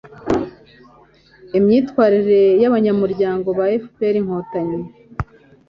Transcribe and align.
imyitwarire 1.57 2.41
y'Abanyamuryango 2.61 3.47
ba 3.57 3.65
FPR-Inkotanyi 3.83 4.79